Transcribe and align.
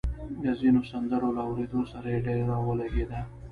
د 0.43 0.45
ځينو 0.59 0.81
سندرو 0.91 1.29
له 1.37 1.41
اورېدو 1.47 1.81
سره 1.91 2.07
يې 2.13 2.19
ډېره 2.27 2.55
ولګېده 2.67 3.19